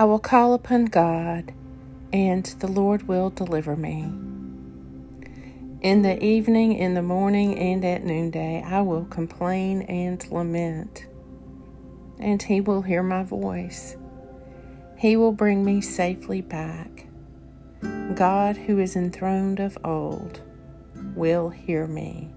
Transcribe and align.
I 0.00 0.04
will 0.04 0.20
call 0.20 0.54
upon 0.54 0.84
God, 0.84 1.52
and 2.12 2.46
the 2.60 2.68
Lord 2.68 3.08
will 3.08 3.30
deliver 3.30 3.74
me. 3.74 4.12
In 5.80 6.02
the 6.02 6.22
evening, 6.24 6.74
in 6.74 6.94
the 6.94 7.02
morning, 7.02 7.58
and 7.58 7.84
at 7.84 8.04
noonday, 8.04 8.62
I 8.64 8.80
will 8.82 9.06
complain 9.06 9.82
and 9.82 10.24
lament, 10.30 11.08
and 12.20 12.40
He 12.40 12.60
will 12.60 12.82
hear 12.82 13.02
my 13.02 13.24
voice. 13.24 13.96
He 14.96 15.16
will 15.16 15.32
bring 15.32 15.64
me 15.64 15.80
safely 15.80 16.42
back. 16.42 17.06
God, 18.14 18.56
who 18.56 18.78
is 18.78 18.94
enthroned 18.94 19.58
of 19.58 19.76
old, 19.84 20.42
will 21.16 21.48
hear 21.48 21.88
me. 21.88 22.30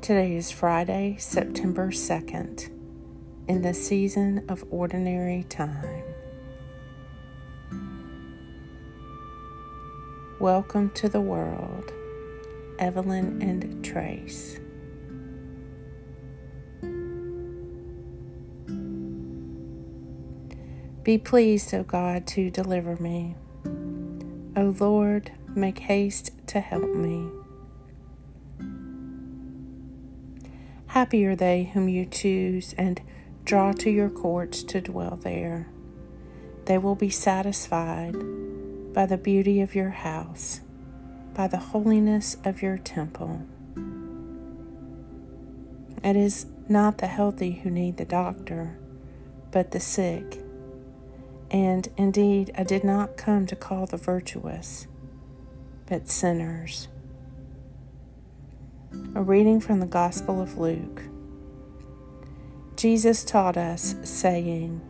Today 0.00 0.34
is 0.34 0.50
Friday, 0.50 1.16
September 1.18 1.88
2nd 1.88 2.77
in 3.48 3.62
the 3.62 3.72
season 3.72 4.44
of 4.46 4.62
ordinary 4.70 5.42
time. 5.44 6.04
Welcome 10.38 10.90
to 10.90 11.08
the 11.08 11.22
world, 11.22 11.90
Evelyn 12.78 13.40
and 13.40 13.82
Trace. 13.82 14.60
Be 21.02 21.16
pleased, 21.16 21.72
O 21.72 21.82
God, 21.84 22.26
to 22.26 22.50
deliver 22.50 22.96
me. 22.96 23.34
O 24.56 24.76
Lord, 24.78 25.32
make 25.54 25.78
haste 25.78 26.32
to 26.48 26.60
help 26.60 26.94
me. 26.94 27.30
Happy 30.88 31.24
are 31.24 31.34
they 31.34 31.70
whom 31.72 31.88
you 31.88 32.04
choose 32.04 32.74
and 32.76 33.00
Draw 33.48 33.72
to 33.78 33.90
your 33.90 34.10
courts 34.10 34.62
to 34.64 34.82
dwell 34.82 35.18
there. 35.22 35.68
They 36.66 36.76
will 36.76 36.94
be 36.94 37.08
satisfied 37.08 38.12
by 38.92 39.06
the 39.06 39.16
beauty 39.16 39.62
of 39.62 39.74
your 39.74 39.88
house, 39.88 40.60
by 41.32 41.48
the 41.48 41.56
holiness 41.56 42.36
of 42.44 42.60
your 42.60 42.76
temple. 42.76 43.46
It 46.04 46.14
is 46.14 46.44
not 46.68 46.98
the 46.98 47.06
healthy 47.06 47.52
who 47.52 47.70
need 47.70 47.96
the 47.96 48.04
doctor, 48.04 48.76
but 49.50 49.70
the 49.70 49.80
sick. 49.80 50.42
And 51.50 51.88
indeed, 51.96 52.50
I 52.54 52.64
did 52.64 52.84
not 52.84 53.16
come 53.16 53.46
to 53.46 53.56
call 53.56 53.86
the 53.86 53.96
virtuous, 53.96 54.86
but 55.86 56.06
sinners. 56.06 56.88
A 59.14 59.22
reading 59.22 59.58
from 59.58 59.80
the 59.80 59.86
Gospel 59.86 60.38
of 60.38 60.58
Luke. 60.58 61.07
Jesus 62.78 63.24
taught 63.24 63.56
us, 63.56 63.96
saying, 64.04 64.80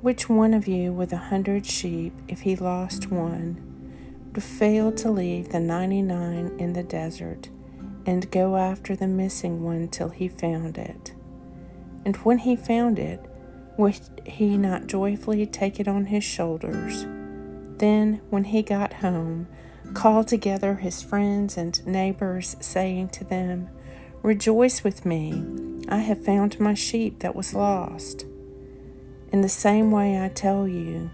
Which 0.00 0.28
one 0.28 0.52
of 0.52 0.66
you 0.66 0.92
with 0.92 1.12
a 1.12 1.28
hundred 1.30 1.64
sheep, 1.64 2.12
if 2.26 2.40
he 2.40 2.56
lost 2.56 3.08
one, 3.08 4.32
would 4.32 4.42
fail 4.42 4.90
to 4.90 5.12
leave 5.12 5.50
the 5.50 5.60
ninety 5.60 6.02
nine 6.02 6.56
in 6.58 6.72
the 6.72 6.82
desert 6.82 7.50
and 8.04 8.28
go 8.32 8.56
after 8.56 8.96
the 8.96 9.06
missing 9.06 9.62
one 9.62 9.86
till 9.86 10.08
he 10.08 10.26
found 10.26 10.76
it? 10.76 11.14
And 12.04 12.16
when 12.16 12.38
he 12.38 12.56
found 12.56 12.98
it, 12.98 13.24
would 13.78 14.00
he 14.26 14.58
not 14.58 14.88
joyfully 14.88 15.46
take 15.46 15.78
it 15.78 15.86
on 15.86 16.06
his 16.06 16.24
shoulders? 16.24 17.04
Then, 17.78 18.20
when 18.30 18.42
he 18.42 18.62
got 18.62 18.94
home, 18.94 19.46
call 19.92 20.24
together 20.24 20.74
his 20.74 21.00
friends 21.00 21.56
and 21.56 21.86
neighbors, 21.86 22.56
saying 22.58 23.10
to 23.10 23.22
them, 23.22 23.68
Rejoice 24.24 24.82
with 24.82 25.06
me, 25.06 25.44
I 25.94 25.98
have 25.98 26.24
found 26.24 26.58
my 26.58 26.74
sheep 26.74 27.20
that 27.20 27.36
was 27.36 27.54
lost. 27.54 28.26
In 29.30 29.42
the 29.42 29.48
same 29.48 29.92
way, 29.92 30.20
I 30.20 30.28
tell 30.28 30.66
you, 30.66 31.12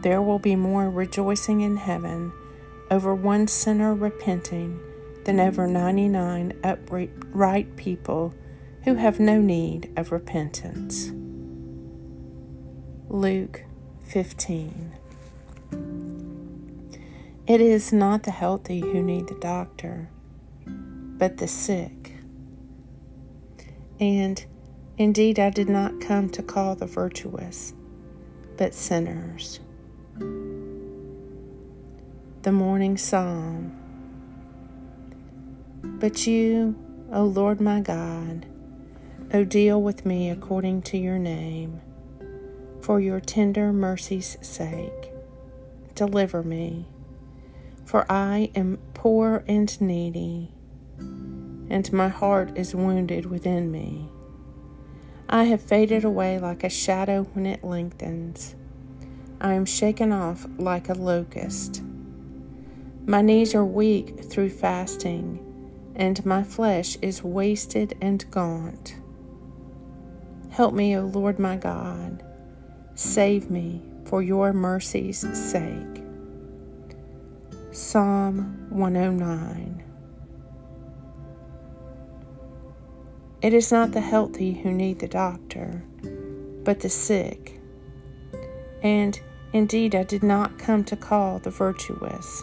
there 0.00 0.20
will 0.20 0.40
be 0.40 0.56
more 0.56 0.90
rejoicing 0.90 1.60
in 1.60 1.76
heaven 1.76 2.32
over 2.90 3.14
one 3.14 3.46
sinner 3.46 3.94
repenting 3.94 4.80
than 5.24 5.38
over 5.38 5.68
99 5.68 6.52
upright 6.64 7.76
people 7.76 8.34
who 8.82 8.96
have 8.96 9.20
no 9.20 9.40
need 9.40 9.92
of 9.96 10.10
repentance. 10.10 11.12
Luke 13.08 13.62
15. 14.08 14.94
It 17.46 17.60
is 17.60 17.92
not 17.92 18.24
the 18.24 18.32
healthy 18.32 18.80
who 18.80 19.00
need 19.00 19.28
the 19.28 19.38
doctor, 19.38 20.10
but 20.66 21.36
the 21.36 21.46
sick. 21.46 22.11
And 24.02 24.44
indeed, 24.98 25.38
I 25.38 25.50
did 25.50 25.68
not 25.68 26.00
come 26.00 26.28
to 26.30 26.42
call 26.42 26.74
the 26.74 26.86
virtuous, 26.86 27.72
but 28.56 28.74
sinners. 28.74 29.60
The 32.42 32.50
Morning 32.50 32.96
Psalm. 32.96 33.78
But 35.84 36.26
you, 36.26 36.74
O 37.12 37.22
Lord 37.22 37.60
my 37.60 37.78
God, 37.78 38.46
O 39.32 39.44
deal 39.44 39.80
with 39.80 40.04
me 40.04 40.30
according 40.30 40.82
to 40.82 40.98
your 40.98 41.20
name, 41.20 41.80
for 42.80 42.98
your 42.98 43.20
tender 43.20 43.72
mercy's 43.72 44.36
sake. 44.40 45.12
Deliver 45.94 46.42
me, 46.42 46.86
for 47.84 48.04
I 48.10 48.50
am 48.56 48.80
poor 48.94 49.44
and 49.46 49.80
needy 49.80 50.50
and 51.70 51.92
my 51.92 52.08
heart 52.08 52.56
is 52.56 52.74
wounded 52.74 53.26
within 53.26 53.70
me. 53.70 54.08
I 55.28 55.44
have 55.44 55.62
faded 55.62 56.04
away 56.04 56.38
like 56.38 56.62
a 56.62 56.68
shadow 56.68 57.22
when 57.32 57.46
it 57.46 57.64
lengthens. 57.64 58.54
I 59.40 59.54
am 59.54 59.64
shaken 59.64 60.12
off 60.12 60.46
like 60.58 60.88
a 60.88 60.94
locust. 60.94 61.82
My 63.06 63.22
knees 63.22 63.54
are 63.54 63.64
weak 63.64 64.24
through 64.24 64.50
fasting, 64.50 65.40
and 65.96 66.24
my 66.26 66.42
flesh 66.42 66.96
is 67.02 67.24
wasted 67.24 67.96
and 68.00 68.30
gaunt. 68.30 68.96
Help 70.50 70.74
me, 70.74 70.96
O 70.96 71.06
Lord 71.06 71.38
my 71.38 71.56
God. 71.56 72.22
Save 72.94 73.50
me 73.50 73.82
for 74.04 74.22
your 74.22 74.52
mercy's 74.52 75.20
sake. 75.36 76.02
Psalm 77.70 78.66
109 78.68 79.91
It 83.42 83.52
is 83.52 83.72
not 83.72 83.90
the 83.90 84.00
healthy 84.00 84.52
who 84.52 84.70
need 84.70 85.00
the 85.00 85.08
doctor, 85.08 85.82
but 86.62 86.78
the 86.78 86.88
sick. 86.88 87.58
And 88.84 89.20
indeed, 89.52 89.96
I 89.96 90.04
did 90.04 90.22
not 90.22 90.60
come 90.60 90.84
to 90.84 90.96
call 90.96 91.40
the 91.40 91.50
virtuous, 91.50 92.40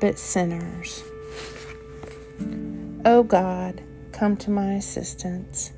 but 0.00 0.18
sinners. 0.18 1.04
O 3.04 3.22
God, 3.22 3.82
come 4.10 4.36
to 4.38 4.50
my 4.50 4.72
assistance. 4.74 5.72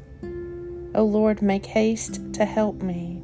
O 0.95 1.05
Lord, 1.05 1.43
make 1.43 1.67
haste 1.67 2.33
to 2.33 2.47
help 2.47 2.83
me. 2.83 3.23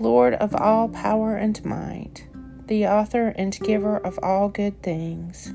Lord 0.00 0.34
of 0.34 0.52
all 0.56 0.88
power 0.88 1.36
and 1.36 1.64
might, 1.64 2.26
the 2.66 2.88
author 2.88 3.28
and 3.36 3.56
giver 3.60 3.98
of 3.98 4.18
all 4.20 4.48
good 4.48 4.82
things, 4.82 5.54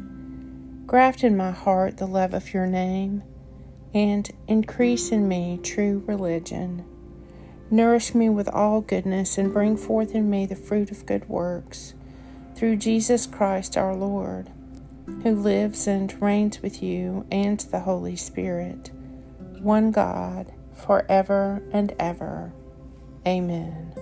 Graft 0.85 1.23
in 1.23 1.37
my 1.37 1.51
heart 1.51 1.97
the 1.97 2.05
love 2.05 2.33
of 2.33 2.53
your 2.53 2.67
name, 2.67 3.23
and 3.93 4.29
increase 4.47 5.11
in 5.11 5.27
me 5.27 5.59
true 5.63 6.03
religion. 6.05 6.85
Nourish 7.71 8.13
me 8.13 8.29
with 8.29 8.49
all 8.49 8.81
goodness, 8.81 9.37
and 9.37 9.53
bring 9.53 9.77
forth 9.77 10.13
in 10.13 10.29
me 10.29 10.45
the 10.45 10.55
fruit 10.55 10.91
of 10.91 11.05
good 11.05 11.27
works, 11.29 11.93
through 12.55 12.75
Jesus 12.75 13.25
Christ 13.25 13.77
our 13.77 13.95
Lord, 13.95 14.51
who 15.23 15.35
lives 15.35 15.87
and 15.87 16.21
reigns 16.21 16.61
with 16.61 16.83
you 16.83 17.25
and 17.31 17.59
the 17.59 17.79
Holy 17.79 18.15
Spirit, 18.15 18.91
one 19.59 19.91
God, 19.91 20.53
for 20.73 21.05
ever 21.09 21.63
and 21.71 21.93
ever. 21.97 22.51
Amen. 23.25 23.93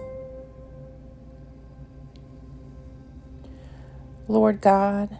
Lord 4.28 4.62
God, 4.62 5.19